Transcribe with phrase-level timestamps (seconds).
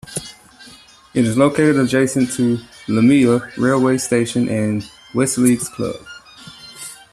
[1.13, 2.57] It is located adjacent to
[2.87, 5.95] Leumeah railway station and Wests Leagues Club.